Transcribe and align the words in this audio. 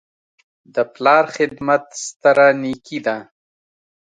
د 0.73 0.75
پلار 0.93 1.23
خدمت 1.35 1.83
ستره 2.05 2.47
نیکي 2.61 2.99
ده. 3.05 3.17